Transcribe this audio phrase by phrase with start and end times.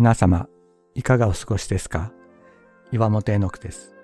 [0.00, 0.48] 皆様、
[0.94, 2.10] いかがお過ごしですか？
[2.90, 3.94] 岩本絵の句です。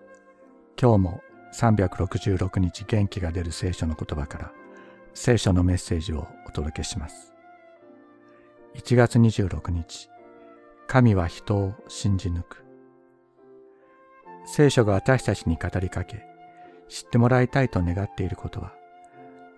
[0.79, 1.23] 今日も
[1.55, 4.53] 366日元気が出る聖書の言葉から
[5.15, 7.33] 聖書のメッセージをお届けします。
[8.75, 10.11] 1月26日、
[10.87, 12.63] 神は人を信じ抜く。
[14.45, 16.27] 聖書が私たちに語りかけ、
[16.91, 18.75] 知ってもらいたいと願っていることは、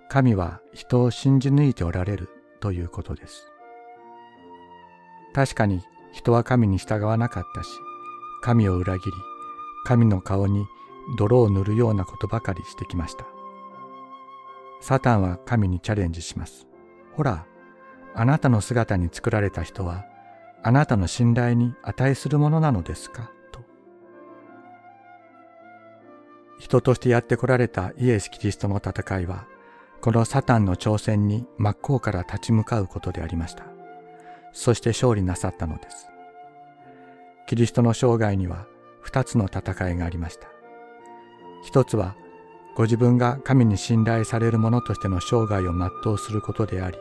[0.08, 2.28] 神は人を信じ抜いておられる
[2.60, 3.50] ということです。
[5.34, 5.82] 確かに
[6.18, 7.70] 人は神に従わなかったし、
[8.42, 9.16] 神を裏切り、
[9.84, 10.66] 神の顔に
[11.16, 13.24] 泥を塗るようなことばかりしてきました。
[14.80, 16.66] サタンは神にチャレンジします。
[17.14, 17.46] ほら、
[18.16, 20.06] あなたの姿に作られた人は、
[20.64, 23.30] あなたの信頼に値するものなのですか？
[23.52, 23.60] と。
[26.58, 29.46] 人としてやってこられたイエス・キリストの戦いは、
[30.00, 33.66] このサタンの挑戦に真っ向から立ち向かうことでありました。
[34.52, 36.08] そして勝利なさったのです。
[37.46, 38.66] キリストの生涯には
[39.00, 40.48] 二つの戦いがありました。
[41.62, 42.14] 一つは
[42.76, 46.98] ご自分が神に信頼される者としての生涯を全うすることであり、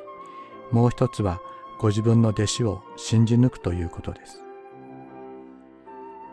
[0.71, 1.39] もう一つは
[1.79, 4.41] ご自分の弟子を信じ抜くということです。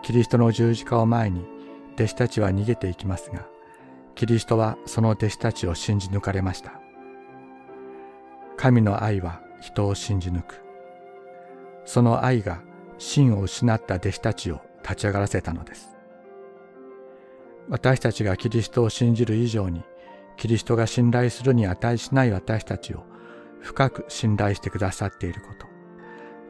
[0.03, 1.45] キリストの十字架を前に
[1.95, 3.47] 弟子たちは逃げていきますが、
[4.15, 6.81] キリストはその弟子たちを信じ抜かれました。
[8.57, 10.64] 神の愛は人を信じ抜く。
[11.85, 12.63] その愛が
[12.99, 15.97] 真を失った弟子たちを立ち上がらせたのです。
[17.69, 19.83] 私たちがキリストを信じる以上に、
[20.37, 23.05] キリストが信頼するに値しない私たちを
[23.61, 25.67] 深く信頼してくださっていること、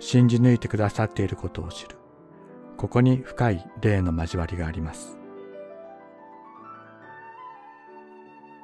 [0.00, 1.96] 信じ抜いてくださっていることを知る。
[2.76, 5.16] ここに深い霊の交わりがあります。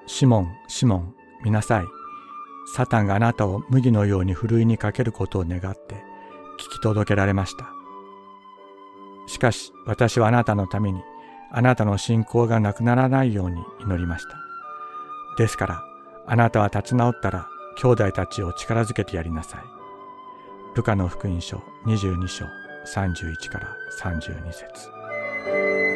[0.07, 1.85] シモン、シモン、見なさい。
[2.75, 6.10] サタンがあなたを麦のようにふるいにかけることを願って
[6.61, 7.71] 聞き届けられました。
[9.27, 11.01] しかし私はあなたのために
[11.53, 14.37] あなたの信仰がなくならないように祈りました。
[15.37, 15.85] ですから、
[16.27, 19.63] あなたは立ち直ったら、兄弟たちを力づけてやりなさい。
[20.77, 22.47] ルカの福音書22章
[22.87, 25.90] 31から32節